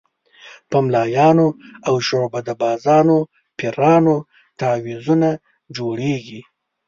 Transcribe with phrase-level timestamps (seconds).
[0.69, 1.47] په ملایانو
[1.87, 3.19] او شعبده بازو
[3.57, 4.17] پیرانو
[4.59, 5.29] تعویضونه
[5.77, 6.41] جوړېږي.